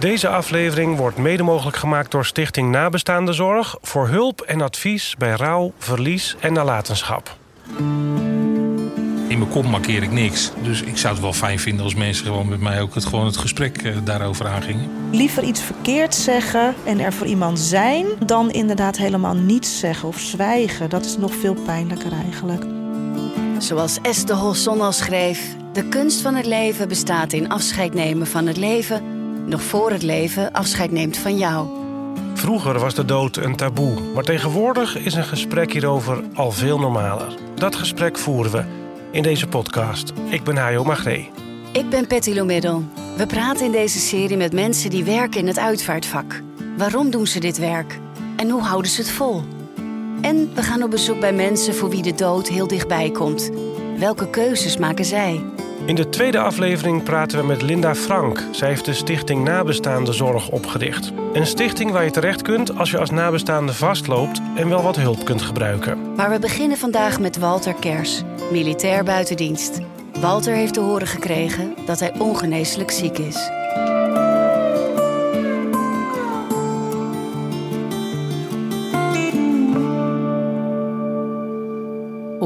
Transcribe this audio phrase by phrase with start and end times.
[0.00, 5.30] Deze aflevering wordt mede mogelijk gemaakt door Stichting Nabestaande Zorg voor hulp en advies bij
[5.30, 7.36] rouw, verlies en nalatenschap.
[9.28, 10.52] In mijn kop markeer ik niks.
[10.62, 13.26] Dus ik zou het wel fijn vinden als mensen gewoon met mij ook het, gewoon
[13.26, 14.90] het gesprek eh, daarover aangingen.
[15.10, 18.06] Liever iets verkeerd zeggen en er voor iemand zijn...
[18.26, 20.90] dan inderdaad helemaal niets zeggen of zwijgen.
[20.90, 22.64] Dat is nog veel pijnlijker eigenlijk.
[23.58, 25.40] Zoals Esther Holson al schreef...
[25.72, 29.19] de kunst van het leven bestaat in afscheid nemen van het leven...
[29.50, 31.68] nog voor het leven afscheid neemt van jou.
[32.34, 37.34] Vroeger was de dood een taboe, maar tegenwoordig is een gesprek hierover al veel normaler.
[37.54, 38.64] Dat gesprek voeren we
[39.10, 40.12] in deze podcast.
[40.28, 41.30] Ik ben Hajo Magree.
[41.72, 42.84] Ik ben Patty Lomiddel.
[43.16, 46.42] We praten in deze serie met mensen die werken in het uitvaartvak.
[46.76, 47.98] Waarom doen ze dit werk?
[48.36, 49.42] En hoe houden ze het vol?
[50.20, 53.50] En we gaan op bezoek bij mensen voor wie de dood heel dichtbij komt.
[53.98, 55.44] Welke keuzes maken zij?
[55.90, 58.44] In de tweede aflevering praten we met Linda Frank.
[58.50, 61.12] Zij heeft de Stichting Nabestaande Zorg opgericht.
[61.32, 65.24] Een stichting waar je terecht kunt als je als nabestaande vastloopt en wel wat hulp
[65.24, 66.14] kunt gebruiken.
[66.14, 69.80] Maar we beginnen vandaag met Walter Kers, militair buitendienst.
[70.20, 73.50] Walter heeft te horen gekregen dat hij ongeneeslijk ziek is.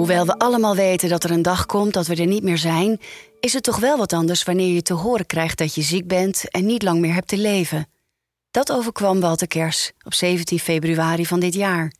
[0.05, 3.00] Hoewel we allemaal weten dat er een dag komt dat we er niet meer zijn,
[3.41, 6.50] is het toch wel wat anders wanneer je te horen krijgt dat je ziek bent
[6.50, 7.86] en niet lang meer hebt te leven.
[8.50, 11.92] Dat overkwam Walter Kers op 17 februari van dit jaar.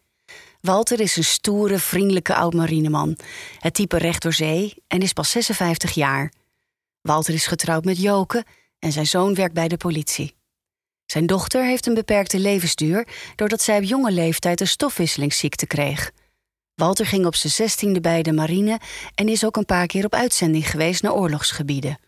[0.60, 3.16] Walter is een stoere, vriendelijke oud-marineman.
[3.58, 6.32] Het type recht door zee en is pas 56 jaar.
[7.00, 8.44] Walter is getrouwd met Joke
[8.78, 10.34] en zijn zoon werkt bij de politie.
[11.06, 16.12] Zijn dochter heeft een beperkte levensduur doordat zij op jonge leeftijd een stofwisselingsziekte kreeg.
[16.75, 18.80] Walter ging op zijn zestiende bij de marine
[19.14, 21.98] en is ook een paar keer op uitzending geweest naar oorlogsgebieden.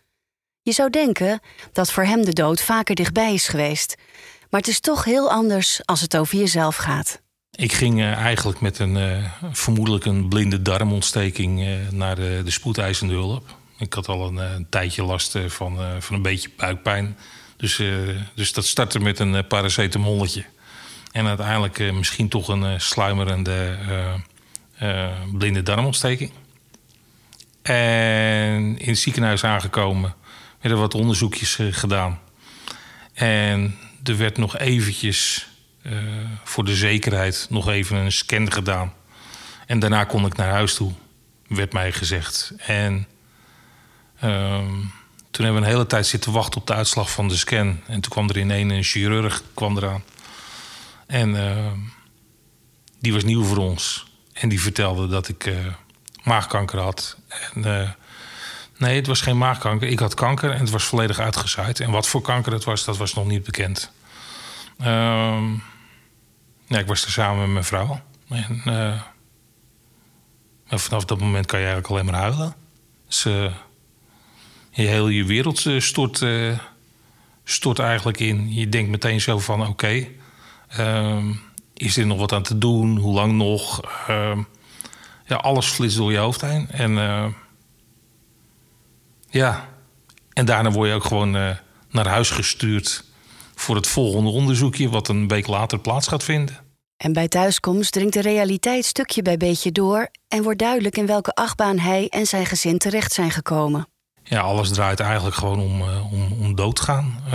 [0.61, 1.39] Je zou denken
[1.71, 3.95] dat voor hem de dood vaker dichtbij is geweest,
[4.49, 7.21] maar het is toch heel anders als het over jezelf gaat.
[7.51, 12.51] Ik ging uh, eigenlijk met een uh, vermoedelijk een blinde darmontsteking uh, naar de, de
[12.51, 13.55] spoedeisende hulp.
[13.77, 17.17] Ik had al een, een tijdje last van, van een beetje buikpijn.
[17.57, 17.81] Dus,
[18.33, 20.45] dus dat startte met een paracetamolletje.
[21.11, 23.77] En uiteindelijk misschien toch een sluimerende
[25.33, 26.31] blinde darmontsteking.
[27.61, 30.15] En in het ziekenhuis aangekomen
[30.59, 32.19] werden wat onderzoekjes gedaan.
[33.13, 35.47] En er werd nog eventjes
[35.81, 35.93] uh,
[36.43, 38.93] voor de zekerheid nog even een scan gedaan.
[39.65, 40.91] En daarna kon ik naar huis toe,
[41.47, 42.53] werd mij gezegd.
[42.57, 43.07] En
[44.23, 44.57] uh,
[45.31, 47.79] toen hebben we een hele tijd zitten wachten op de uitslag van de scan.
[47.87, 50.03] En toen kwam er in een chirurg kwam eraan.
[51.07, 51.71] En uh,
[52.99, 54.06] die was nieuw voor ons.
[54.39, 55.51] En die vertelde dat ik
[56.23, 57.17] maagkanker had.
[57.53, 57.95] En,
[58.77, 59.87] nee, het was geen maagkanker.
[59.87, 61.79] Ik had kanker en het was volledig uitgezaaid.
[61.79, 63.91] En wat voor kanker het was, dat was nog niet bekend.
[64.81, 65.41] Uh,
[66.65, 68.01] ja, ik was er samen met mijn vrouw.
[68.29, 69.01] En, uh,
[70.67, 72.55] en vanaf dat moment kan je eigenlijk alleen maar huilen.
[73.07, 73.23] Dus,
[74.71, 76.25] je heel je wereld stort,
[77.43, 78.53] stort eigenlijk in.
[78.53, 79.69] Je denkt meteen zo van, oké...
[79.69, 80.15] Okay,
[80.67, 81.33] ehm,
[81.77, 82.97] is er nog wat aan te doen?
[82.97, 83.81] Hoe lang nog?
[84.07, 84.41] Ehm,
[85.25, 86.69] ja, alles flitst door je hoofd heen.
[86.71, 86.91] En
[89.29, 89.67] ja,
[90.33, 91.31] en daarna word je ook gewoon
[91.89, 93.03] naar huis gestuurd
[93.55, 96.57] voor het volgende onderzoekje, wat een week later plaats gaat vinden.
[96.97, 101.33] En bij thuiskomst dringt de realiteit stukje bij beetje door en wordt duidelijk in welke
[101.33, 103.87] achtbaan hij en zijn gezin terecht zijn gekomen.
[104.23, 107.23] Ja, alles draait eigenlijk gewoon om, uh, om, om doodgaan.
[107.25, 107.33] Uh,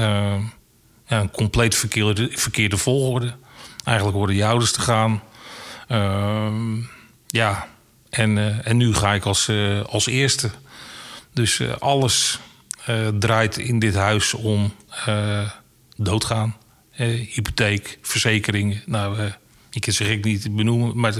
[1.07, 3.35] ja, een compleet verkeerde, verkeerde volgorde.
[3.85, 5.23] Eigenlijk worden je ouders te gaan.
[5.89, 6.53] Uh,
[7.27, 7.69] ja,
[8.11, 9.51] en, en nu ga ik als,
[9.89, 10.51] als eerste.
[11.33, 12.39] Dus alles
[13.19, 14.75] draait in dit huis om
[15.97, 16.57] doodgaan.
[16.93, 18.83] Eh, hypotheek, verzekeringen.
[18.87, 19.19] Nou,
[19.71, 20.99] ik kan ze gek niet benoemen.
[21.01, 21.15] Maar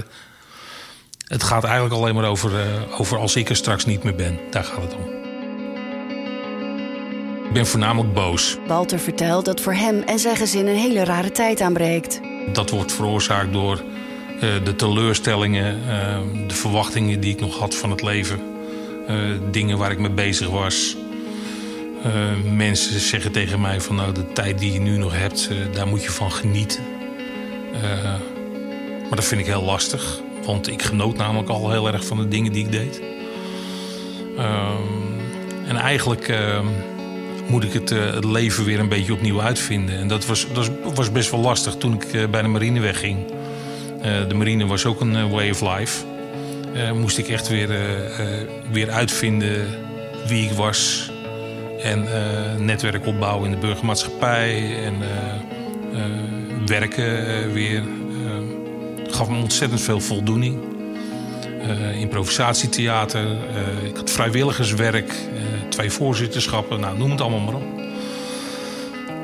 [1.27, 2.51] het gaat eigenlijk alleen maar over,
[2.97, 4.39] over als ik er straks niet meer ben.
[4.51, 5.21] Daar gaat het om.
[7.45, 8.57] Ik ben voornamelijk boos.
[8.67, 12.19] Walter vertelt dat voor hem en zijn gezin een hele rare tijd aanbreekt.
[12.51, 13.81] Dat wordt veroorzaakt door
[14.35, 15.81] uh, de teleurstellingen,
[16.47, 18.39] de verwachtingen die ik nog had van het leven.
[19.51, 20.95] dingen waar ik mee bezig was.
[22.55, 26.03] Mensen zeggen tegen mij van nou de tijd die je nu nog hebt, daar moet
[26.03, 26.83] je van genieten.
[29.13, 32.27] Maar dat vind ik heel lastig, want ik genoot namelijk al heel erg van de
[32.27, 33.01] dingen die ik deed.
[34.37, 36.67] Ehm, en eigenlijk ehm,
[37.47, 39.97] moet ik het, het, leven weer een beetje opnieuw uitvinden.
[39.97, 43.17] En dat was, dat was best wel lastig toen ik bij de marine wegging.
[44.27, 46.03] de marine was ook een way of life.
[46.93, 47.69] moest ik echt weer,
[48.71, 49.67] weer uitvinden
[50.27, 51.11] wie ik was
[51.81, 52.07] En
[52.65, 54.75] netwerk opbouwen in de burgermaatschappij.
[54.85, 54.93] En
[56.65, 57.83] werken weer.
[59.07, 60.72] gaf me ontzettend veel voldoening.
[61.99, 63.25] Improvisatietheater.
[63.83, 65.13] ik had vrijwilligerswerk.
[65.69, 66.79] twee voorzitterschappen.
[66.79, 67.63] Nou, noem het allemaal maar op.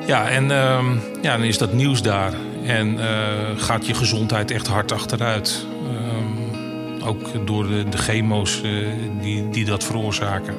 [0.06, 2.32] Ja, en ehm, ja, dan is dat nieuws daar.
[2.64, 2.98] En
[3.56, 5.66] gaat je gezondheid echt hard achteruit.
[7.04, 8.88] Ook door de, de chemo's uh,
[9.20, 10.54] die, die dat veroorzaken.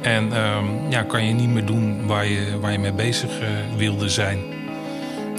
[0.00, 3.48] En um, ja, kan je niet meer doen waar je, waar je mee bezig uh,
[3.76, 4.38] wilde zijn.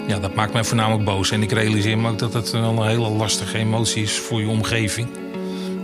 [0.08, 1.31] Ja, dat maakt mij voornamelijk boos.
[1.31, 5.08] En ik realiseer me ook dat het een hele lastige emotie is voor je omgeving.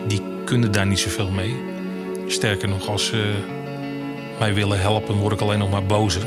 [0.07, 1.56] Die kunnen daar niet zoveel mee.
[2.27, 3.33] Sterker nog, als ze
[4.39, 6.24] mij willen helpen, word ik alleen nog maar bozer.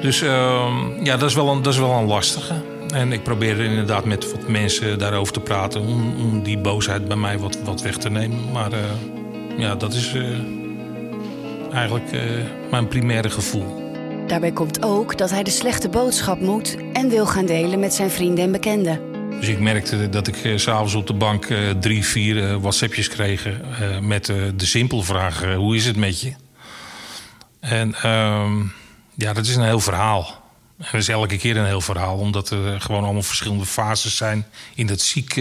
[0.00, 0.66] Dus uh,
[1.02, 2.54] ja, dat is, wel een, dat is wel een lastige.
[2.94, 5.80] En ik probeer inderdaad met wat mensen daarover te praten...
[5.80, 8.52] om, die boosheid bij mij wat, wat weg te nemen.
[8.52, 8.78] Maar uh,
[9.58, 10.22] ja, dat is uh,
[11.72, 12.20] eigenlijk uh,
[12.70, 13.86] mijn primaire gevoel.
[14.26, 16.76] Daarbij komt ook dat hij de slechte boodschap moet...
[16.92, 19.07] en wil gaan delen met zijn vrienden en bekenden.
[19.38, 21.46] Dus ik merkte dat ik s s'avonds op de bank
[21.80, 23.48] drie, vier WhatsAppjes kreeg...
[24.00, 26.32] met de simpele vraag, hoe is het met je?
[27.60, 28.60] En ehm,
[29.14, 30.42] ja, dat is een heel verhaal.
[30.76, 34.86] Dat is elke keer een heel verhaal, omdat er gewoon allemaal verschillende fases zijn in
[34.86, 35.36] dat ziek,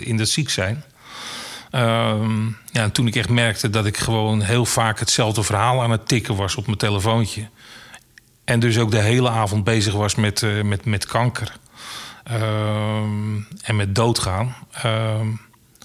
[0.00, 0.84] in dat ziek zijn.
[1.74, 2.14] Uh,
[2.72, 6.36] ja, toen ik echt merkte dat ik gewoon heel vaak hetzelfde verhaal aan het tikken
[6.36, 7.48] was op mijn telefoontje.
[8.44, 11.52] En dus ook de hele avond bezig was met, met, met kanker
[12.24, 14.54] ehm, en met doodgaan.
[14.72, 15.26] Ehm,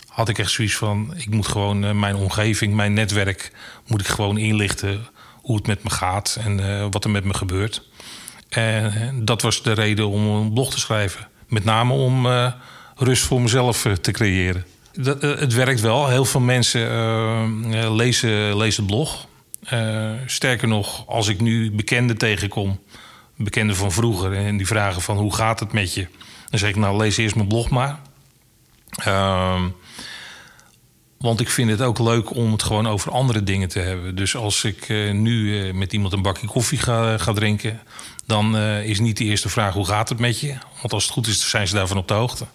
[0.08, 3.52] had ik echt zoiets van: ik moet gewoon eh, mijn omgeving, mijn netwerk,
[3.88, 5.08] moet ik gewoon inlichten
[5.42, 7.84] hoe het met me gaat en wat er met me gebeurt.
[8.50, 11.28] En dat was de reden om een blog te schrijven.
[11.48, 12.28] Met name om
[12.96, 14.66] rust voor mezelf te creëren.
[14.94, 16.08] Dat, het werkt wel.
[16.08, 19.28] Heel veel mensen lezen, lezen het blog.
[20.26, 22.80] sterker nog, als ik nu bekenden tegenkom,
[23.38, 26.08] bekenden van vroeger, en die vragen van hoe gaat het met je,
[26.50, 28.00] dan zeg ik nou lees eerst mijn blog maar.
[28.98, 29.68] Ehm,
[31.18, 34.16] want ik vind het ook leuk om het gewoon over andere dingen te hebben.
[34.16, 37.82] Dus als ik nu met iemand een bakje koffie ga, ga drinken,
[38.26, 40.58] dan is niet de eerste vraag hoe gaat het met je.
[40.82, 42.46] Want als het goed is, zijn ze daarvan op de hoogte.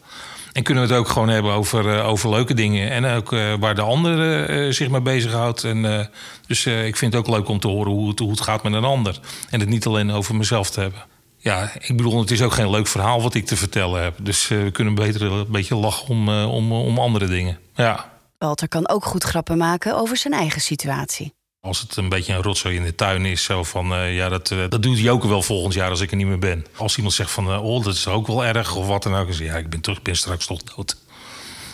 [0.52, 2.90] En kunnen we het ook gewoon hebben over, uh, over leuke dingen.
[2.90, 5.64] En ook uh, waar de ander zich mee bezighoudt.
[5.64, 6.10] En,
[6.46, 8.72] dus ik vind het ook leuk om te horen hoe het, hoe het gaat met
[8.72, 9.20] een ander.
[9.50, 11.04] En het niet alleen over mezelf te hebben.
[11.36, 14.14] Ja, ik bedoel, het is ook geen leuk verhaal wat ik te vertellen heb.
[14.20, 17.58] Dus we kunnen beter een beetje lachen om, om, om andere dingen.
[17.74, 18.10] Ja.
[18.38, 21.34] Walter kan ook goed grappen maken over zijn eigen situatie.
[21.66, 24.50] Als het een beetje een rotzooi in de tuin is, zo van uh, ja, dat,
[24.50, 26.66] uh, dat doet Joker wel volgend jaar als ik er niet meer ben.
[26.76, 29.26] Als iemand zegt van uh, oh, dat is ook wel erg of wat dan ook,
[29.26, 30.96] dan zeg ja, ik ben terug, ik ben straks toch dood.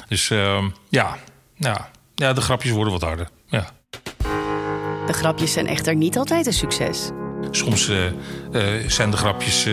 [0.09, 1.19] Dus ehm, ja,
[1.55, 3.29] ja, ja, de grapjes worden wat harder.
[3.47, 3.71] Ja.
[5.07, 7.11] De grapjes zijn echter niet altijd een succes.
[7.51, 7.85] Soms
[8.87, 9.67] zijn de grapjes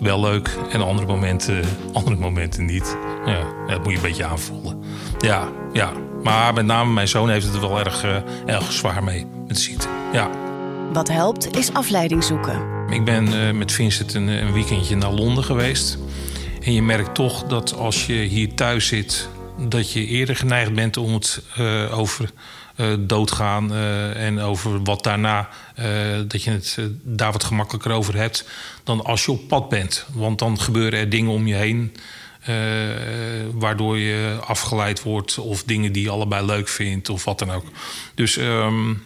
[0.00, 2.96] wel leuk en andere momenten, andere momenten niet.
[3.24, 4.82] Ja, dat moet je een beetje aanvoelen.
[5.18, 5.92] Ja, ja.
[6.22, 8.16] Maar met name mijn zoon heeft het er wel erg, uh,
[8.46, 9.88] erg zwaar mee met ziekte.
[10.12, 10.30] Ja.
[10.92, 12.62] Wat helpt is afleiding zoeken.
[12.90, 15.98] Ik ben uh, met Vincent een, een, weekendje naar Londen geweest.
[16.62, 19.28] En je merkt toch dat als je hier thuis zit...
[19.68, 22.30] dat je eerder geneigd bent om het uh, over
[22.98, 23.74] doodgaan...
[24.14, 25.48] en over wat daarna,
[26.26, 28.48] dat je het daar wat gemakkelijker over hebt...
[28.84, 30.06] dan als je op pad bent.
[30.14, 31.92] Want dan gebeuren er dingen om je heen...
[32.48, 32.56] Uh,
[33.52, 37.64] waardoor je afgeleid wordt of dingen die je allebei leuk vindt of wat dan ook.
[38.14, 39.04] Dus um,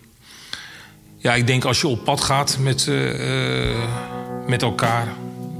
[1.16, 3.88] ja, ik denk als je op pad gaat met, uh,
[4.47, 5.07] met elkaar,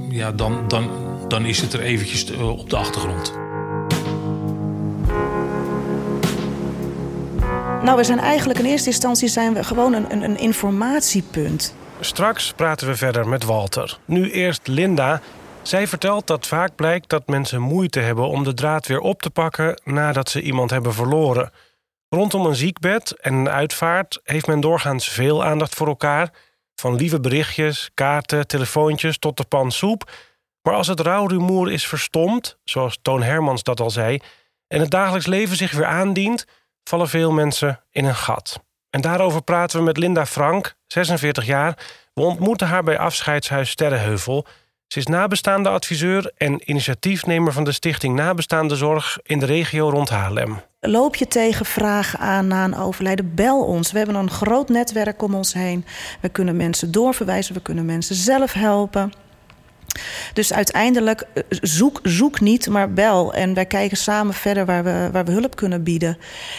[0.09, 0.89] ja, dan, dan,
[1.27, 3.33] dan is het er eventjes op de achtergrond.
[7.83, 11.75] Nou, we zijn eigenlijk in eerste instantie zijn we gewoon een, een, een informatiepunt.
[11.99, 13.97] Straks praten we verder met Walter.
[14.05, 15.21] Nu eerst Linda,
[15.67, 19.29] zij vertelt dat vaak blijkt dat mensen moeite hebben om de draad weer op te
[19.29, 21.51] pakken nadat ze iemand hebben verloren.
[22.09, 26.33] Rondom een ziekbed en een uitvaart heeft men doorgaans veel aandacht voor elkaar.
[26.75, 30.11] Van lieve berichtjes, kaarten, telefoontjes tot de pan soep.
[30.61, 34.19] Maar als het rouwrumoer is verstomd, zoals Toon Hermans dat al zei,
[34.67, 36.45] en het dagelijks leven zich weer aandient,
[36.83, 38.63] vallen veel mensen in een gat.
[38.89, 41.77] En daarover praten we met Linda Frank, 46 jaar.
[42.13, 44.45] We ontmoeten haar bij afscheidshuis Sterrenheuvel.
[44.87, 50.09] Ze is nabestaande adviseur en initiatiefnemer van de Stichting Nabestaande Zorg in de regio rond
[50.09, 50.61] Haarlem.
[50.79, 53.91] Loop je tegen vragen aan na een overlijden, bel ons.
[53.91, 55.85] We hebben een groot netwerk om ons heen.
[56.21, 59.11] We kunnen mensen doorverwijzen, we kunnen mensen zelf helpen.
[60.33, 63.33] Dus uiteindelijk eh, zoek, zoek niet, maar bel.
[63.33, 66.17] En wij kijken samen verder waar we, waar we hulp kunnen bieden.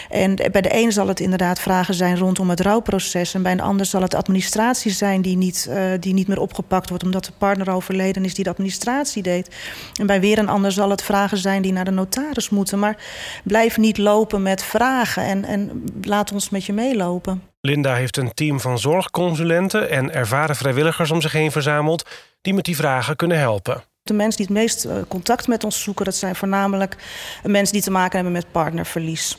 [0.09, 3.33] En bij de ene zal het inderdaad vragen zijn rondom het rouwproces.
[3.33, 6.89] En bij een ander zal het administratie zijn die niet, uh, die niet meer opgepakt
[6.89, 7.03] wordt...
[7.03, 9.55] omdat de partner overleden is die de administratie deed.
[9.99, 12.79] En bij weer een ander zal het vragen zijn die naar de notaris moeten.
[12.79, 12.97] Maar
[13.43, 17.43] blijf niet lopen met vragen en, en laat ons met je meelopen.
[17.61, 22.09] Linda heeft een team van zorgconsulenten en ervaren vrijwilligers om zich heen verzameld
[22.41, 23.83] die met die vragen kunnen helpen.
[24.01, 26.95] De mensen die het meest eh, contact met ons zoeken, dat zijn voornamelijk
[27.43, 29.37] mensen die te maken hebben met partnerverlies.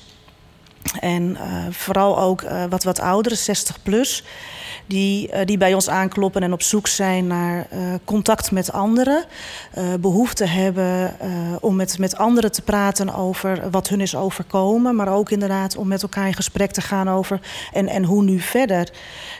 [1.00, 4.24] En uh, vooral ook uh, wat, wat ouderen, 60 plus,
[4.90, 7.66] die, uh, die bij ons aankloppen en op zoek zijn naar
[8.04, 9.24] contact met anderen.
[10.00, 11.16] behoefte hebben
[11.60, 14.96] om met, met anderen te praten over wat hun is overkomen.
[14.96, 17.40] Maar ook inderdaad om met elkaar in gesprek te gaan over
[17.72, 18.90] en, en hoe nu verder.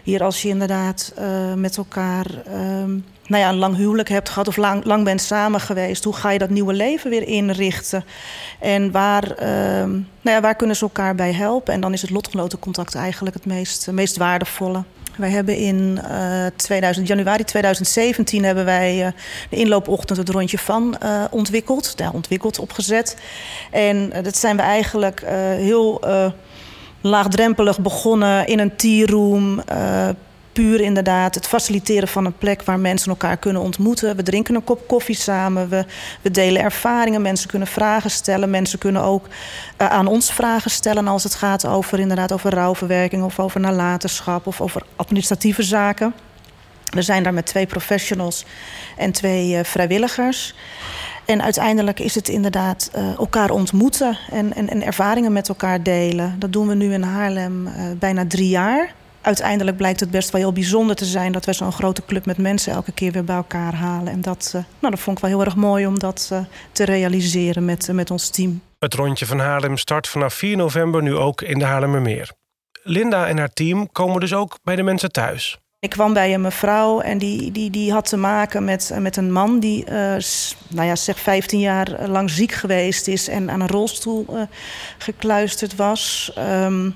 [0.02, 1.14] Hier als je inderdaad
[1.57, 2.99] met elkaar ehm,
[3.30, 6.30] nou ja, een lang huwelijk hebt gehad of lang, lang bent samen geweest, hoe ga
[6.30, 8.04] je dat nieuwe leven weer inrichten?
[8.59, 9.47] En waar, uh,
[10.21, 11.75] nou ja, waar kunnen ze elkaar bij helpen?
[11.75, 14.83] En dan is het lotgenotencontact eigenlijk het meest, meest waardevolle.
[15.20, 19.12] Wij hebben in uh, 2000, januari 2017 hebben wij uh,
[19.50, 23.16] de inloopochtend het rondje van uh, ontwikkeld, ja, ontwikkeld, opgezet.
[23.70, 25.22] En dat zijn we eigenlijk
[25.56, 26.00] heel
[27.00, 29.62] laagdrempelig begonnen in een tea room
[30.52, 34.16] puur inderdaad het faciliteren van een plek waar mensen elkaar kunnen ontmoeten.
[34.16, 35.85] We drinken een kop koffie samen, we,
[36.23, 38.50] we delen ervaringen, mensen kunnen vragen stellen.
[38.50, 43.23] Mensen kunnen ook uh, aan ons vragen stellen als het gaat over, inderdaad, over rouwverwerking
[43.23, 46.14] of over nalatenschap of over administratieve zaken.
[46.90, 48.45] We zijn daar met twee professionals
[48.97, 50.54] en twee uh, vrijwilligers.
[51.25, 56.37] En uiteindelijk is het inderdaad uh, elkaar ontmoeten en, en, en, ervaringen met elkaar delen.
[56.38, 60.52] Dat doen we nu in Haarlem bijna drie jaar uiteindelijk blijkt het best wel heel
[60.52, 63.74] bijzonder te zijn dat we zo'n grote club met mensen elke keer weer bij elkaar
[63.74, 64.12] halen.
[64.12, 66.38] En dat, uh, nou, dat vond ik wel heel erg mooi om dat uh,
[66.72, 68.62] te realiseren met, uh, met ons team.
[68.78, 72.32] Het rondje van Haarlem start vanaf 4 november nu ook in de Haarlemmermeer.
[72.82, 75.58] Linda en haar team komen dus ook bij de mensen thuis.
[75.78, 79.32] Ik kwam bij een mevrouw en die, die, die had te maken met, met een
[79.32, 79.84] man die
[80.68, 84.26] nou ja, zeg 15 jaar lang ziek geweest is en aan een rolstoel
[84.98, 86.32] gekluisterd was.
[86.38, 86.94] Um,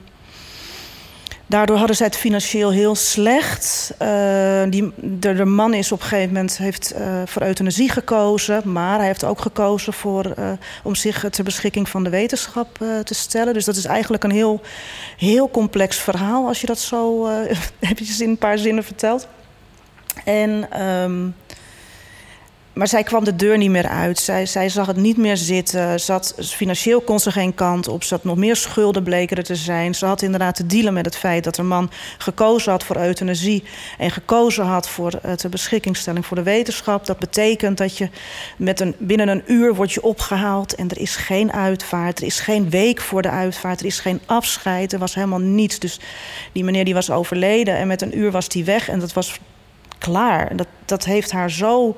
[1.46, 3.94] Daardoor hadden zij het financieel heel slecht.
[4.02, 8.72] Uh, die, de, man is op een gegeven moment heeft, uh, voor euthanasie gekozen.
[8.72, 10.50] Maar hij heeft ook gekozen voor, uh,
[10.82, 13.54] om zich ter beschikking van de wetenschap te stellen.
[13.54, 14.60] Dus dat is eigenlijk een heel,
[15.16, 17.28] heel complex verhaal als je dat zo
[17.80, 19.28] eventjes in een paar zinnen vertelt.
[20.24, 21.34] En um,
[22.74, 24.18] maar zij kwam de deur niet meer uit.
[24.18, 26.00] Zij, zij zag het niet meer zitten.
[26.00, 28.04] Zat, financieel kon ze geen kant op.
[28.04, 29.94] Had nog meer schulden bleken er te zijn.
[29.94, 33.64] Ze had inderdaad te dealen met het feit dat haar man gekozen had voor euthanasie.
[33.98, 37.06] En gekozen had voor de beschikkingstelling voor de wetenschap.
[37.06, 38.08] Dat betekent dat je
[38.56, 40.74] met een, binnen een uur wordt je opgehaald.
[40.74, 42.18] En er is geen uitvaart.
[42.18, 43.80] Er is geen week voor de uitvaart.
[43.80, 44.92] Er is geen afscheid.
[44.92, 45.78] Er was helemaal niets.
[45.78, 46.00] Dus
[46.52, 47.76] die meneer die was overleden.
[47.76, 48.88] En met een uur was die weg.
[48.88, 49.38] En dat was
[49.98, 50.56] klaar.
[50.56, 51.96] Dat, dat heeft haar zo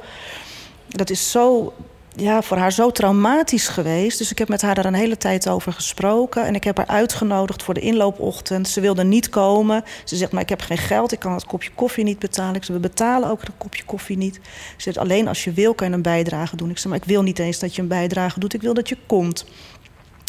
[0.96, 1.72] dat is zo,
[2.16, 4.18] ja, voor haar zo traumatisch geweest.
[4.18, 6.44] Dus ik heb met haar daar een hele tijd over gesproken.
[6.44, 8.68] En ik heb haar uitgenodigd voor de inloopochtend.
[8.68, 9.84] Ze wilde niet komen.
[10.04, 11.12] Ze zegt, maar ik heb geen geld.
[11.12, 12.54] Ik kan het kopje koffie niet betalen.
[12.54, 14.34] Ik zeg, we betalen ook het kopje koffie niet.
[14.34, 16.70] Ze zegt, alleen als je wil kan je een bijdrage doen.
[16.70, 18.54] Ik zeg, maar ik wil niet eens dat je een bijdrage doet.
[18.54, 19.44] Ik wil dat je komt.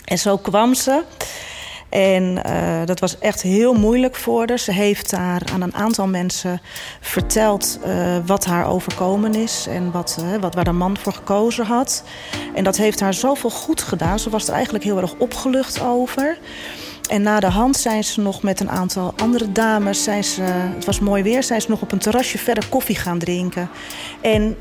[0.06, 1.04] En zo kwam ze.
[1.90, 4.60] En uh, dat was echt heel moeilijk voor haar.
[4.60, 6.62] Ze heeft daar aan een aantal mensen
[7.02, 11.66] verteld uh, wat haar overkomen is en wat, uh, wat, waar de man voor gekozen
[11.66, 12.04] had.
[12.56, 14.20] En dat heeft haar zoveel goed gedaan.
[14.20, 16.38] Ze was er eigenlijk heel erg opgelucht over.
[17.10, 20.04] En na de hand zijn ze nog met een aantal andere dames.
[20.04, 20.42] Zijn ze,
[20.76, 23.70] het was mooi weer, zijn ze nog op een terrasje verder koffie gaan drinken.
[24.22, 24.58] En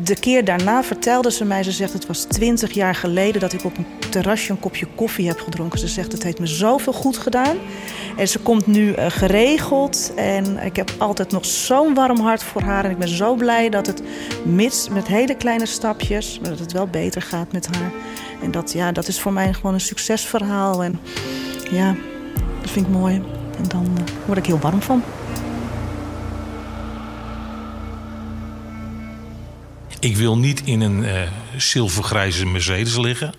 [0.00, 3.64] de keer daarna vertelde ze mij, ze zegt het was twintig jaar geleden dat ik
[3.64, 5.78] op een terrasje een kopje koffie heb gedronken.
[5.78, 7.56] Ze zegt het heeft me zoveel goed gedaan.
[8.16, 12.62] En ze komt nu uh, geregeld en ik heb altijd nog zo'n warm hart voor
[12.62, 12.84] haar.
[12.84, 14.02] En ik ben zo blij dat het
[14.44, 17.90] mits met hele kleine stapjes, maar dat het wel beter gaat met haar.
[18.42, 20.82] En dat, ja, dat is voor mij gewoon een succesverhaal.
[20.82, 21.00] En
[21.70, 21.94] ja,
[22.60, 23.14] dat vind ik mooi.
[23.58, 25.02] En dan uh, word ik heel warm van.
[30.02, 31.22] Ik wil niet in een uh,
[31.56, 33.34] zilvergrijze Mercedes liggen.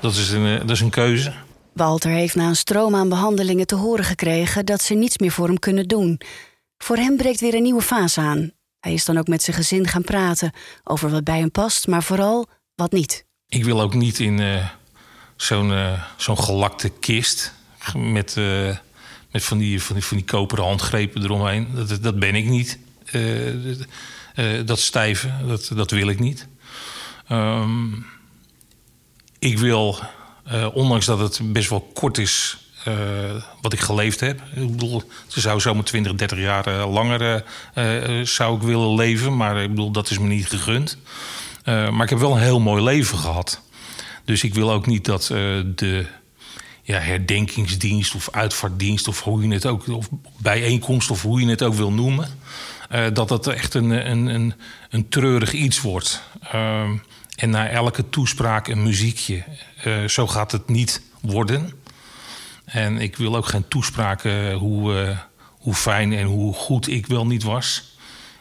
[0.00, 1.32] Dat is, een, uh, dat is een keuze.
[1.72, 5.46] Walter heeft na een stroom aan behandelingen te horen gekregen dat ze niets meer voor
[5.46, 6.20] hem kunnen doen.
[6.78, 8.50] Voor hem breekt weer een nieuwe fase aan.
[8.80, 10.52] Hij is dan ook met zijn gezin gaan praten
[10.84, 13.24] over wat bij hem past, maar vooral wat niet.
[13.48, 14.68] Ik wil ook niet in uh,
[15.36, 17.52] zo'n zo'n gelakte kist
[17.96, 18.36] met,
[19.30, 21.68] met van, die, van, die, van die koperen handgrepen eromheen.
[21.74, 22.78] Dat, dat ben ik niet.
[24.64, 26.48] Dat stijve, dat, dat wil ik niet.
[27.28, 27.92] Ehm,
[29.38, 29.98] ik wil,
[30.72, 32.58] ondanks dat het best wel kort is
[33.60, 34.40] wat ik geleefd heb.
[34.54, 37.44] Ik bedoel, ze zou zomaar 20, 30 jaar langer
[38.22, 39.36] zou ik willen leven.
[39.36, 40.98] Maar ik bedoel, dat is me niet gegund.
[41.64, 43.60] maar ik heb wel een heel mooi leven gehad.
[44.24, 45.26] Dus ik wil ook niet dat
[45.76, 46.06] de
[46.84, 51.62] ja, herdenkingsdienst of uitvaartdienst of hoe je het ook, of bijeenkomst of hoe je het
[51.62, 52.28] ook wil noemen,
[52.92, 54.54] uh, dat dat echt een, een, een,
[54.90, 56.22] een treurig iets wordt.
[56.54, 56.90] Uh,
[57.36, 59.44] en na elke toespraak een muziekje.
[59.86, 61.72] Uh, zo gaat het niet worden.
[62.64, 65.16] En ik wil ook geen toespraken hoe,
[65.58, 67.96] hoe fijn en hoe goed ik wel niet was.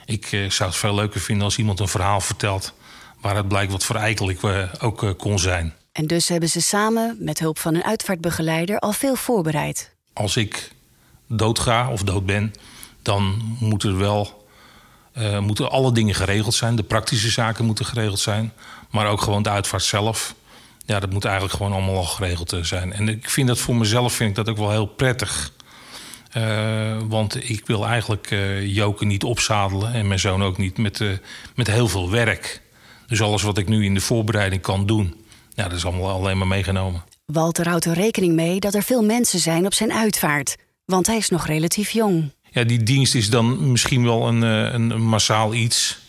[0.06, 2.74] Ik zou het veel leuker vinden als iemand een verhaal vertelt
[3.22, 4.40] waar het blijkt wat voor eikel ik
[4.80, 5.74] ook kon zijn.
[5.92, 9.96] En dus hebben ze samen, met hulp van een uitvaartbegeleider, al veel voorbereid.
[10.14, 10.72] Als ik
[11.28, 12.54] doodga of dood ben,
[13.04, 14.44] dan moeten wel
[15.18, 16.76] uh, moeten alle dingen geregeld zijn.
[16.76, 18.54] De praktische zaken moeten geregeld zijn.
[18.90, 20.36] Maar ook gewoon de uitvaart zelf.
[20.86, 22.94] Ja, dat moet eigenlijk gewoon allemaal al geregeld eh, zijn.
[22.94, 25.52] En ik vind dat voor mezelf vind ik dat ook wel heel prettig.
[26.38, 31.02] Uh, want ik wil eigenlijk uh, Joken niet opzadelen en mijn zoon ook niet met,
[31.56, 32.62] met heel veel werk.
[33.08, 35.16] Dus alles wat ik nu in de voorbereiding kan doen,
[35.54, 37.04] ja, dat is allemaal alleen maar meegenomen.
[37.26, 40.56] Walter houdt er rekening mee dat er veel mensen zijn op zijn uitvaart.
[40.86, 42.32] Want hij is nog relatief jong.
[42.54, 46.02] Ja, die dienst is dan misschien wel een, eh, een, massaal iets.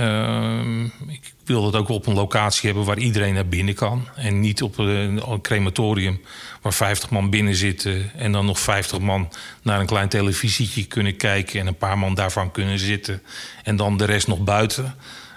[0.00, 4.08] Uh, ik wil dat ook op een locatie hebben waar iedereen naar binnen kan.
[4.14, 6.20] En niet op een, crematorium
[6.62, 8.10] waar 50 man binnen zitten...
[8.16, 9.28] en dan nog 50 man
[9.62, 11.60] naar een klein televisietje kunnen kijken...
[11.60, 13.22] en een paar man daarvan kunnen zitten.
[13.62, 14.94] En dan de rest nog buiten.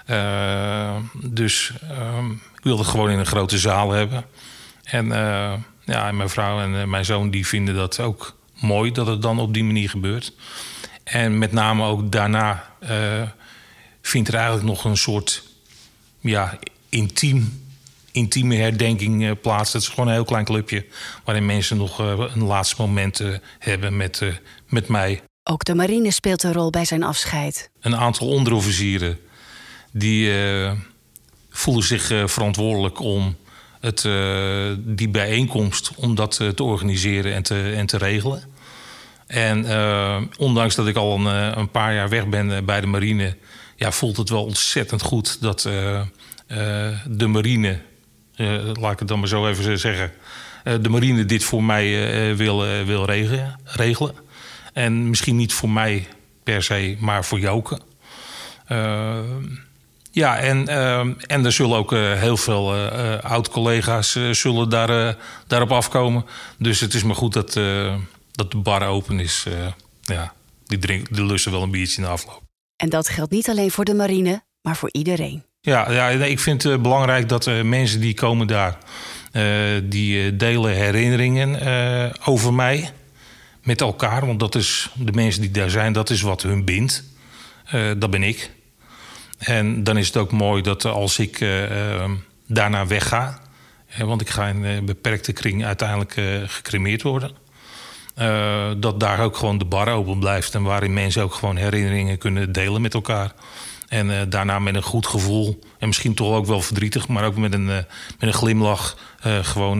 [0.09, 4.25] Uh, dus uh, ik wilde gewoon in een grote zaal hebben.
[4.83, 5.53] En uh,
[5.85, 9.39] ja, mijn vrouw en uh, mijn zoon die vinden dat ook mooi dat het dan
[9.39, 10.33] op die manier gebeurt.
[11.03, 13.21] En met name ook daarna uh,
[14.01, 15.43] vindt er eigenlijk nog een soort
[16.19, 17.63] ja, intiem,
[18.11, 19.71] intieme herdenking plaats.
[19.71, 20.85] Dat is gewoon een heel klein clubje
[21.23, 23.21] waarin mensen nog een laatste moment
[23.59, 24.23] hebben met,
[24.67, 25.21] met mij.
[25.43, 27.69] Ook de marine speelt een rol bij zijn afscheid.
[27.79, 29.19] Een aantal onderofficieren
[29.91, 30.31] die
[31.49, 33.35] voelen zich verantwoordelijk om
[33.79, 38.43] het, uh, die bijeenkomst om dat uh, te organiseren en te, en te regelen.
[39.27, 39.65] En
[40.37, 43.35] ondanks dat ik al een, een, paar jaar weg ben bij de marine,
[43.75, 45.61] ja, voelt het wel ontzettend goed dat
[47.07, 47.79] de marine,
[48.73, 50.11] laat ik het dan maar zo even zeggen,
[50.63, 54.15] de marine dit voor mij wil, wil regelen, regelen.
[54.73, 56.07] En misschien niet voor mij
[56.43, 57.79] per se, maar voor Joke.
[60.19, 65.71] Ja, en, uh, en er zullen ook uh, heel veel uh, oud-collega's zullen daar, daarop
[65.71, 66.25] afkomen.
[66.57, 67.53] Dus het is maar goed dat,
[68.31, 69.45] dat de bar open is.
[70.01, 70.33] ja,
[70.65, 72.41] die, drink, die lusten wel een biertje in de afloop.
[72.75, 75.43] En dat geldt niet alleen voor de marine, maar voor iedereen.
[75.61, 78.77] Ja, ja ik vind het belangrijk dat mensen die komen daar...
[79.83, 81.59] die delen herinneringen
[82.25, 82.91] over mij
[83.63, 84.25] met elkaar.
[84.25, 87.03] Want dat is, de mensen die daar zijn, dat is wat hun bindt.
[87.97, 88.57] dat ben ik.
[89.39, 92.03] En dan is het ook mooi dat als ik uh,
[92.47, 93.39] daarna wegga,
[93.97, 97.31] want ik ga in een beperkte kring uiteindelijk uh, gecremeerd worden.
[98.79, 102.51] Dat daar ook gewoon de bar open blijft en waarin mensen ook gewoon herinneringen kunnen
[102.51, 103.33] delen met elkaar.
[103.87, 107.53] En daarna met een goed gevoel en misschien toch ook wel verdrietig, maar ook met
[107.53, 107.85] een, met
[108.19, 108.97] een glimlach
[109.41, 109.79] gewoon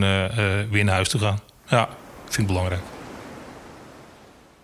[0.69, 1.39] weer naar huis te gaan.
[1.67, 2.81] Ja, ik vind het belangrijk.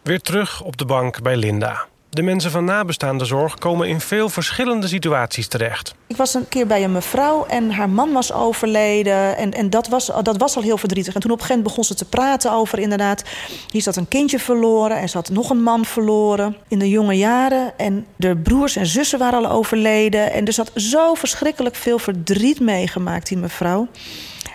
[0.02, 1.86] Weer terug op de bank bij Linda.
[2.16, 5.96] De mensen van nabestaande zorg komen in veel verschillende situaties terecht.
[6.08, 9.38] Ik was een keer bij een mevrouw en haar man was overleden.
[9.38, 11.14] En, en dat, was, dat was al heel verdrietig.
[11.14, 13.24] En toen op een gegeven moment begon ze te praten over inderdaad...
[13.72, 17.18] hier zat een kindje verloren en ze had nog een man verloren in de jonge
[17.18, 17.78] jaren.
[17.78, 20.32] En de broers en zussen waren al overleden.
[20.32, 23.88] En dus had zo verschrikkelijk veel verdriet meegemaakt, die mevrouw.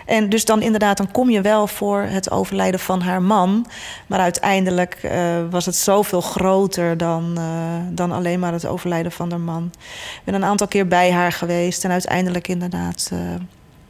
[0.05, 3.65] En dus dan inderdaad, dan kom je wel voor het overlijden van haar man.
[4.07, 5.11] Maar uiteindelijk uh,
[5.49, 7.43] was het zoveel groter dan, uh,
[7.89, 9.71] dan alleen maar het overlijden van haar man.
[10.15, 13.19] Ik ben een aantal keer bij haar geweest en uiteindelijk inderdaad uh,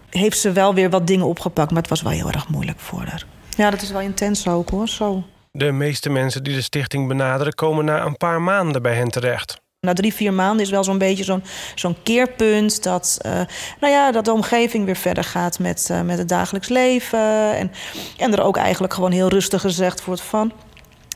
[0.10, 1.71] heeft ze wel weer wat dingen opgepakt.
[1.71, 3.26] Maar het was wel heel erg moeilijk voor haar.
[3.58, 5.24] Ja, dat is wel intens ook hoor, zo.
[5.52, 9.62] De meeste mensen die de stichting benaderen komen na een paar maanden bij hen terecht.
[9.88, 11.44] Na drie, vier maanden is wel zo'n beetje zo'n
[11.76, 13.32] zo'n keerpunt dat, uh,
[13.80, 17.56] nou ja, dat de omgeving weer verder gaat met, uh, met het dagelijks leven.
[17.56, 17.72] En,
[18.17, 20.52] en er ook eigenlijk gewoon heel rustig gezegd wordt van...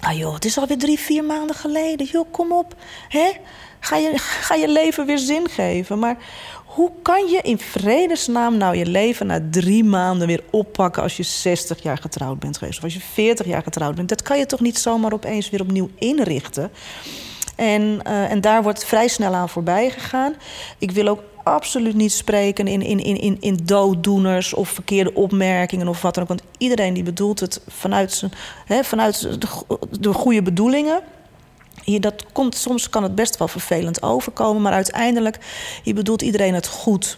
[0.02, 2.06] Ah joh, het is alweer drie, vier maanden geleden.
[2.06, 2.76] Joh, kom op.
[3.08, 3.32] Hè?
[3.80, 6.00] Ga, je, ga je leven weer zin geven.
[6.00, 6.18] Maar
[6.66, 11.04] hoe kan je in vredesnaam nou je leven na drie maanden weer oppakken...
[11.04, 14.10] als je 60 jaar getrouwd bent geweest of als je 40 jaar getrouwd bent?
[14.10, 16.72] Dat kan je toch niet zomaar opeens weer opnieuw inrichten?
[17.56, 20.36] En, uh, en daar wordt vrij snel aan voorbij gegaan.
[20.78, 26.02] Ik wil ook absoluut niet spreken in, in, in, in dooddoeners of verkeerde opmerkingen of
[26.02, 26.30] wat dan ook.
[26.30, 28.32] Want iedereen die bedoelt het vanuit, zijn,
[28.66, 29.48] hè, vanuit de,
[30.00, 31.02] de goede bedoelingen.
[31.86, 35.38] Dat komt, soms kan het best wel vervelend overkomen, maar uiteindelijk
[35.84, 37.18] hier bedoelt iedereen het goed.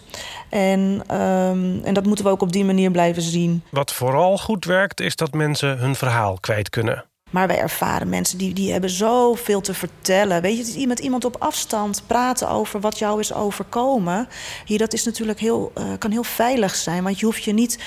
[0.49, 0.79] En,
[1.21, 3.63] um, en dat moeten we ook op die manier blijven zien.
[3.69, 7.05] Wat vooral goed werkt, is dat mensen hun verhaal kwijt kunnen.
[7.29, 10.41] Maar wij ervaren mensen die, die hebben zoveel te vertellen.
[10.41, 14.27] Weet je, het is met iemand op afstand praten over wat jou is overkomen.
[14.65, 17.03] Hier, dat is natuurlijk heel, uh, kan heel veilig zijn.
[17.03, 17.79] Want je hoeft je niet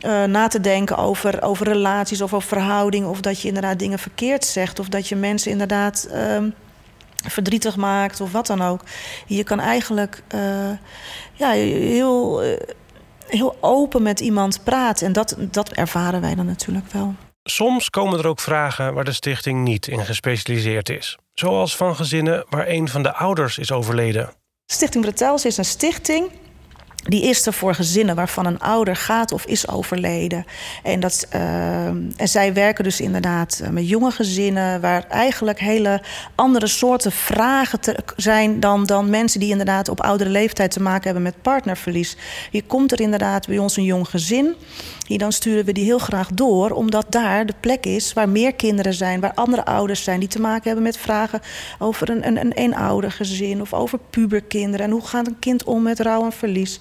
[0.00, 3.08] uh, na te denken over, over relaties of over verhoudingen.
[3.08, 4.78] Of dat je inderdaad dingen verkeerd zegt.
[4.78, 6.42] Of dat je mensen inderdaad uh,
[7.26, 8.80] verdrietig maakt of wat dan ook.
[9.26, 10.40] Je kan eigenlijk uh,
[11.32, 12.42] ja, heel,
[13.26, 15.06] heel open met iemand praten.
[15.06, 17.14] En dat, dat ervaren wij dan natuurlijk wel.
[17.50, 21.18] Soms komen er ook vragen waar de stichting niet in gespecialiseerd is.
[21.34, 24.30] Zoals van gezinnen waar een van de ouders is overleden.
[24.66, 26.30] Stichting Bretels is een stichting
[27.02, 30.44] die is er voor gezinnen waarvan een ouder gaat of is overleden.
[30.82, 34.80] En, dat, uh, en zij werken dus inderdaad eh, met jonge gezinnen...
[34.80, 36.02] waar eigenlijk hele
[36.34, 38.60] andere soorten vragen te zijn...
[38.60, 42.16] Dan, dan mensen die inderdaad op oudere leeftijd te maken hebben met partnerverlies.
[42.50, 44.56] Hier komt er inderdaad bij ons een jong gezin...
[45.08, 48.54] Hier dan sturen we die heel graag door, omdat daar de plek is waar meer
[48.54, 51.40] kinderen zijn, waar andere ouders zijn die te maken hebben met vragen
[51.78, 56.00] over een, een, een eenoudergezin of over puberkinderen en hoe gaat een kind om met
[56.00, 56.80] rouw en verlies.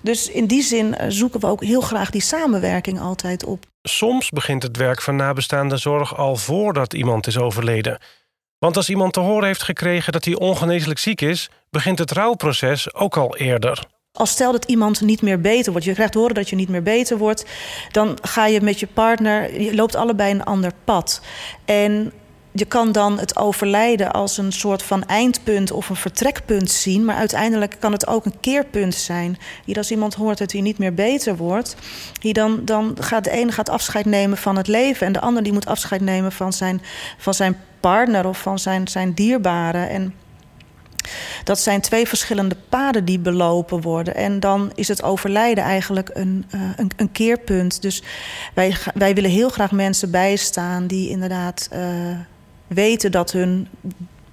[0.00, 3.66] Dus in die zin eh, zoeken we ook heel graag die samenwerking altijd op.
[3.82, 7.98] Soms begint het werk van nabestaande zorg al voordat iemand is overleden.
[8.58, 12.94] Want als iemand te horen heeft gekregen dat hij ongeneeslijk ziek is, begint het rouwproces
[12.94, 13.86] ook al eerder.
[14.12, 16.82] Als stel dat iemand niet meer beter wordt, je krijgt horen dat je niet meer
[16.82, 17.44] beter wordt,
[17.90, 21.20] dan ga je met je partner, je loopt allebei een ander pad.
[21.64, 22.12] En
[22.58, 27.04] je kan dan het overlijden als een soort van eindpunt of een vertrekpunt zien.
[27.04, 29.38] Maar uiteindelijk kan het ook een keerpunt zijn.
[29.64, 31.76] Hier als iemand hoort dat hij niet meer beter wordt.
[32.20, 35.06] Hier dan, dan gaat de ene gaat afscheid nemen van het leven.
[35.06, 36.82] En de ander die moet afscheid nemen van zijn,
[37.18, 39.88] van zijn partner of van zijn, zijn dierbaren.
[39.88, 40.14] En
[41.44, 44.14] dat zijn twee verschillende paden die belopen worden.
[44.14, 47.82] En dan is het overlijden eigenlijk een, uh, een, een, keerpunt.
[47.82, 48.02] Dus
[48.54, 51.80] wij, wij willen heel graag mensen bijstaan die inderdaad uh,
[52.68, 53.68] weten dat hun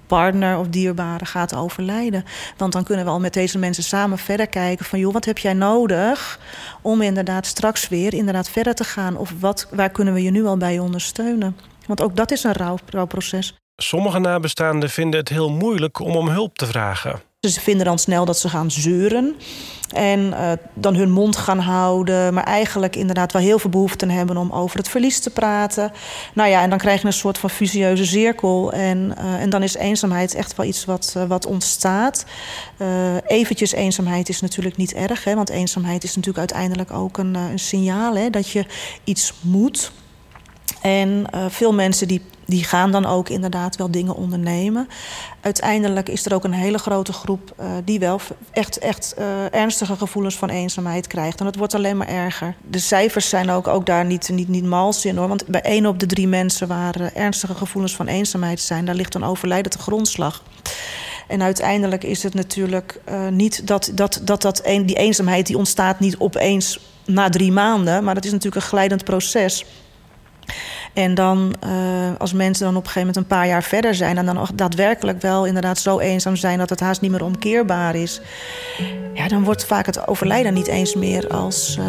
[0.06, 2.24] partner of dierbare gaat overlijden.
[2.56, 4.98] Want dan kunnen we al met deze mensen samen verder kijken van...
[4.98, 6.40] joh, wat heb jij nodig
[6.82, 9.16] om inderdaad straks weer inderdaad verder te gaan?
[9.16, 11.56] Of wat, waar kunnen we je nu al bij ondersteunen?
[11.86, 13.54] Want ook dat is een rouw, rouwproces.
[13.76, 17.20] Sommige nabestaanden vinden het heel moeilijk om om hulp te vragen.
[17.40, 19.36] Ze vinden dan snel dat ze gaan zeuren
[19.92, 24.36] en uh, dan hun mond gaan houden, maar eigenlijk inderdaad wel heel veel behoefte hebben
[24.36, 25.92] om over het verlies te praten.
[26.34, 29.62] Nou ja, en dan krijg je een soort van fusieuze cirkel en, uh, en dan
[29.62, 32.24] is eenzaamheid echt wel iets wat, uh, wat ontstaat.
[33.26, 37.58] eventjes eenzaamheid is natuurlijk niet erg, hè, want eenzaamheid is natuurlijk uiteindelijk ook een, een
[37.58, 38.66] signaal hè, dat je
[39.04, 39.92] iets moet.
[40.80, 44.88] En veel mensen die die gaan dan ook inderdaad wel dingen ondernemen.
[45.40, 49.96] Uiteindelijk is er ook een hele grote groep uh, die wel echt, echt uh, ernstige
[49.96, 51.40] gevoelens van eenzaamheid krijgt.
[51.40, 52.54] En het wordt alleen maar erger.
[52.70, 55.28] De cijfers zijn ook, ook daar niet, niet, niet mals in hoor.
[55.28, 58.94] Want bij één op de drie mensen waar uh, ernstige gevoelens van eenzaamheid zijn, daar
[58.94, 60.42] ligt een overlijden te grondslag.
[61.28, 66.18] En uiteindelijk is het natuurlijk niet dat, dat, dat, dat die eenzaamheid die ontstaat niet
[66.18, 69.64] opeens na drie maanden, maar dat is natuurlijk een glijdend proces.
[70.96, 71.70] En dan, uh,
[72.18, 74.18] als mensen dan op een gegeven moment een paar jaar verder zijn...
[74.18, 76.58] en dan daadwerkelijk wel inderdaad zo eenzaam zijn...
[76.58, 78.20] dat het haast niet meer omkeerbaar is...
[79.14, 81.86] ja, dan wordt vaak het overlijden niet eens meer als, uh,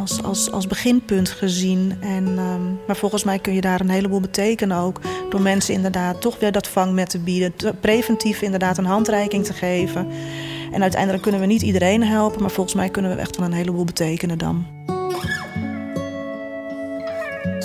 [0.00, 1.96] als, als, als beginpunt gezien.
[2.00, 5.00] En, um, maar volgens mij kun je daar een heleboel betekenen ook...
[5.30, 7.54] door mensen inderdaad toch weer dat vangmet te bieden...
[7.80, 10.06] preventief inderdaad een handreiking te geven...
[10.72, 13.52] En uiteindelijk kunnen we niet iedereen helpen, maar volgens mij kunnen we echt wel een
[13.52, 14.66] heleboel betekenen dan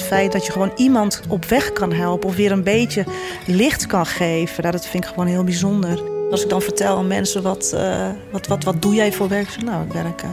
[0.07, 3.05] feit dat je gewoon iemand op weg kan helpen of weer een beetje
[3.45, 6.01] licht kan geven, nou, dat vind ik gewoon heel bijzonder.
[6.31, 9.49] Als ik dan vertel aan mensen wat, uh, wat, wat, wat doe jij voor werk?
[9.49, 10.29] Zeg, nou, ik werk uh,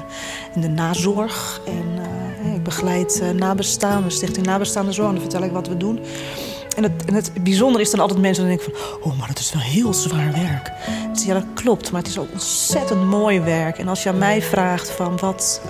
[0.54, 2.00] in de nazorg en
[2.46, 5.10] uh, ik begeleid nabestaanden, stichting nabestaande zorg.
[5.12, 6.00] Dan vertel ik wat we doen.
[6.76, 9.10] En het, en het bijzondere is dan altijd mensen die denken van...
[9.10, 10.72] oh, maar dat is wel heel zwaar werk.
[11.26, 13.78] Ja, dat klopt, maar het is ook ontzettend mooi werk.
[13.78, 15.60] En als je aan mij vraagt van wat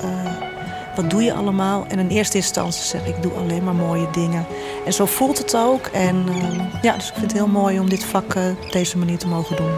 [0.95, 1.87] wat doe je allemaal?
[1.87, 4.47] En in eerste instantie zeg ik, doe alleen maar mooie dingen.
[4.87, 5.87] En zo voelt het ook.
[5.87, 8.99] En uh, ja, dus ik vind het heel mooi om dit vak uh, op deze
[8.99, 9.73] manier te mogen doen.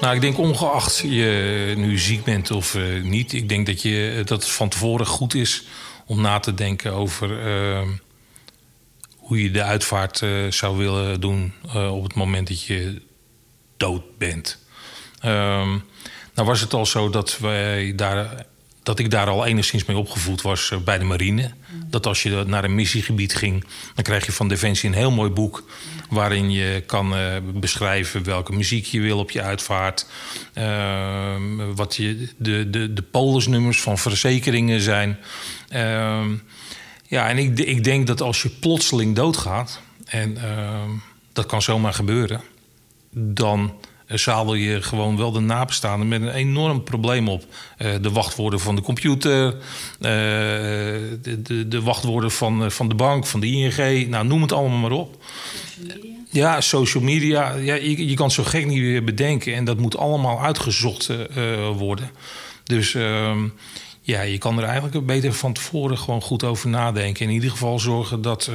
[0.00, 3.32] Nou, ik denk ongeacht je nu ziek bent of uh, niet...
[3.32, 5.66] ik denk dat, je, dat het van tevoren goed is
[6.06, 7.28] om na te denken over
[9.16, 13.02] hoe je de uitvaart zou willen doen op het moment dat je
[13.76, 14.58] dood bent.
[15.24, 15.84] Um,
[16.36, 18.46] nou was het al zo dat, wij daar,
[18.82, 21.50] dat ik daar al enigszins mee opgevoed was eh, bij de marine.
[21.86, 25.30] Dat als je naar een missiegebied ging, dan krijg je van Defensie een heel mooi
[25.30, 25.64] boek.
[26.10, 30.06] Waarin je kan uh, beschrijven welke muziek je wil op je uitvaart.
[30.54, 31.34] Uh,
[31.74, 35.18] wat je, de, de, de polisnummers van verzekeringen zijn.
[35.74, 36.24] Uh,
[37.08, 40.90] ja, en ik, ik denk dat als je plotseling doodgaat, en ehm,
[41.32, 42.42] dat kan zomaar gebeuren,
[43.10, 43.74] dan
[44.06, 47.44] zadel je gewoon wel de nabestaanden met een enorm probleem op.
[47.78, 49.58] Uh, de wachtwoorden van de computer, uh,
[50.00, 54.08] de, de, de, wachtwoorden van, van de bank, van de ING.
[54.08, 55.24] Nou, noem het allemaal maar op.
[55.78, 57.54] Social ja, social media.
[57.54, 59.54] Ja, je, je kan zo gek niet weer bedenken.
[59.54, 61.10] En dat moet allemaal uitgezocht
[61.76, 62.10] worden.
[62.64, 63.48] Dus ehm,
[64.00, 67.26] ja, je kan er eigenlijk beter van tevoren gewoon goed over nadenken.
[67.26, 68.50] In ieder geval zorgen dat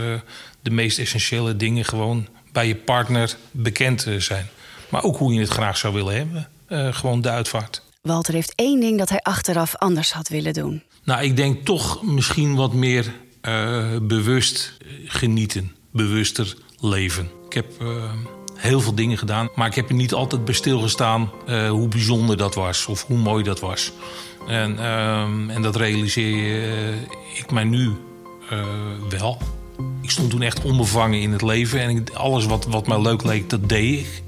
[0.62, 4.50] de meest essentiële dingen gewoon bij je partner bekend zijn.
[4.92, 6.48] Maar ook hoe je het graag zou willen hebben.
[6.70, 7.82] Uh, gewoon de uitvaart.
[8.02, 10.84] Walter heeft één ding dat hij achteraf anders had willen doen.
[11.04, 15.76] Nou, ik denk toch misschien wat meer uh, bewust genieten.
[15.92, 17.30] Bewuster leven.
[17.46, 18.12] Ik heb uh,
[18.56, 19.50] heel veel dingen gedaan.
[19.56, 21.32] Maar ik heb er niet altijd bij stilgestaan
[21.70, 22.86] hoe bijzonder dat was.
[22.86, 23.92] Of hoe mooi dat was.
[24.48, 24.80] En,
[25.50, 26.94] en dat realiseer je,
[27.36, 27.92] ik mij nu
[29.10, 29.38] wel.
[30.02, 31.80] Ik stond toen echt onbevangen in het leven.
[31.80, 34.24] En ik, alles wat, wat mij leuk leek, dat deed ik.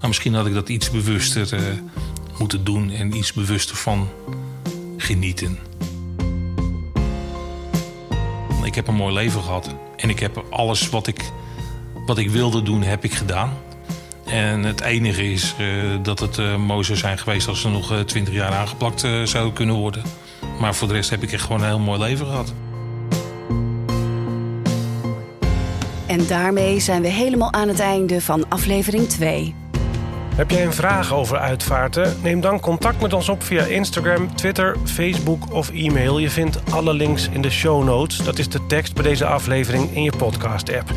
[0.00, 1.60] Maar misschien had ik dat iets bewuster uh,
[2.38, 4.08] moeten doen en iets bewuster van
[4.96, 5.58] genieten.
[8.64, 9.74] Ik heb een mooi leven gehad.
[9.96, 11.20] En ik heb alles wat ik,
[12.06, 13.52] wat ik wilde doen, heb ik gedaan.
[14.24, 18.04] En het enige is uh, dat het uh, mooi zou zijn geweest als ze nog
[18.04, 20.02] twintig jaar aangeplakt zou kunnen worden.
[20.60, 22.52] Maar voor de rest heb ik echt gewoon een heel mooi leven gehad.
[26.06, 29.54] En daarmee zijn we helemaal aan het einde van aflevering 2.
[30.36, 32.16] Heb jij een vraag over uitvaarten?
[32.22, 36.18] Neem dan contact met ons op via Instagram, Twitter, Facebook of e-mail.
[36.18, 38.16] Je vindt alle links in de show notes.
[38.16, 40.90] Dat is de tekst bij deze aflevering in je podcast-app.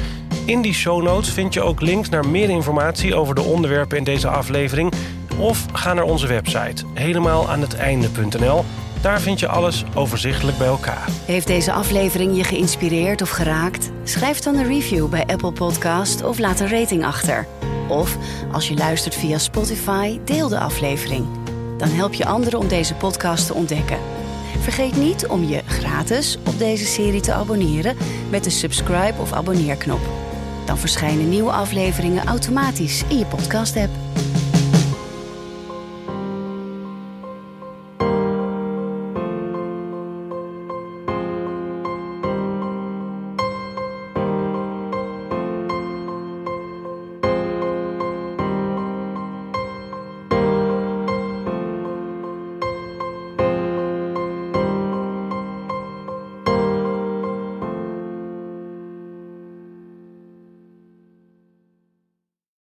[0.46, 4.04] In die show notes vind je ook links naar meer informatie over de onderwerpen in
[4.04, 4.94] deze aflevering.
[5.38, 8.66] Of ga naar onze website, helemaal aan het einde.nl.
[9.02, 11.08] Daar vind je alles overzichtelijk bij elkaar.
[11.26, 13.92] Heeft deze aflevering je geïnspireerd of geraakt?
[14.04, 17.48] Schrijf dan een review bij Apple Podcast of laat een rating achter.
[17.90, 18.18] Of
[18.52, 21.26] als je luistert via Spotify, deel de aflevering.
[21.78, 23.98] Dan help je anderen om deze podcast te ontdekken.
[24.60, 27.98] Vergeet niet om je gratis op deze serie te abonneren
[28.30, 30.00] met de subscribe of abonneerknop.
[30.66, 34.09] Dan verschijnen nieuwe afleveringen automatisch in je podcast-app.